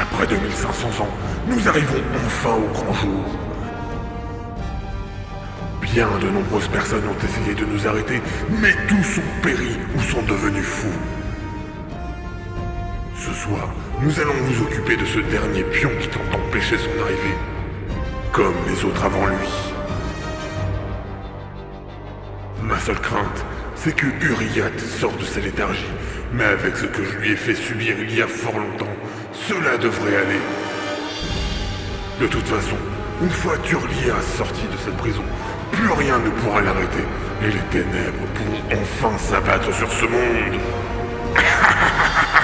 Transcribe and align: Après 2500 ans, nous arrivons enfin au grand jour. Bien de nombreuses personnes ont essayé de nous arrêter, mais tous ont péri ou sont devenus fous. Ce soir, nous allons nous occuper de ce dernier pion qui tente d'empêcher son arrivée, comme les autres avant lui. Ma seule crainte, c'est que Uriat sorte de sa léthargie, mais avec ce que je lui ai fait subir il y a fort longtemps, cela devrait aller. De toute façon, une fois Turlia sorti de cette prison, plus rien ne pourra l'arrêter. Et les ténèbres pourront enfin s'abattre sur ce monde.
Après 0.00 0.28
2500 0.28 1.02
ans, 1.02 1.08
nous 1.48 1.68
arrivons 1.68 2.00
enfin 2.24 2.54
au 2.54 2.72
grand 2.72 2.94
jour. 2.94 3.24
Bien 5.82 6.08
de 6.22 6.28
nombreuses 6.28 6.68
personnes 6.68 7.02
ont 7.08 7.24
essayé 7.24 7.52
de 7.52 7.64
nous 7.64 7.84
arrêter, 7.84 8.22
mais 8.48 8.72
tous 8.86 9.18
ont 9.18 9.42
péri 9.42 9.76
ou 9.96 10.00
sont 10.00 10.22
devenus 10.22 10.64
fous. 10.64 10.98
Ce 13.16 13.32
soir, 13.32 13.70
nous 14.00 14.20
allons 14.20 14.36
nous 14.48 14.62
occuper 14.62 14.96
de 14.96 15.04
ce 15.04 15.18
dernier 15.18 15.64
pion 15.64 15.90
qui 16.00 16.06
tente 16.06 16.30
d'empêcher 16.30 16.78
son 16.78 17.02
arrivée, 17.02 17.36
comme 18.32 18.54
les 18.68 18.84
autres 18.84 19.04
avant 19.04 19.26
lui. 19.26 19.48
Ma 22.62 22.78
seule 22.78 23.00
crainte, 23.00 23.44
c'est 23.74 23.96
que 23.96 24.06
Uriat 24.06 24.70
sorte 24.78 25.18
de 25.18 25.24
sa 25.24 25.40
léthargie, 25.40 25.90
mais 26.32 26.44
avec 26.44 26.76
ce 26.76 26.86
que 26.86 27.04
je 27.04 27.18
lui 27.18 27.32
ai 27.32 27.36
fait 27.36 27.56
subir 27.56 27.96
il 28.00 28.14
y 28.14 28.22
a 28.22 28.28
fort 28.28 28.58
longtemps, 28.58 28.86
cela 29.32 29.76
devrait 29.78 30.16
aller. 30.16 30.40
De 32.20 32.26
toute 32.26 32.46
façon, 32.46 32.76
une 33.22 33.30
fois 33.30 33.56
Turlia 33.58 34.14
sorti 34.36 34.62
de 34.62 34.76
cette 34.76 34.96
prison, 34.96 35.22
plus 35.72 35.90
rien 35.90 36.18
ne 36.18 36.30
pourra 36.30 36.60
l'arrêter. 36.60 37.04
Et 37.42 37.46
les 37.46 37.62
ténèbres 37.70 38.26
pourront 38.34 38.82
enfin 38.82 39.16
s'abattre 39.18 39.72
sur 39.74 39.90
ce 39.92 40.04
monde. 40.04 40.60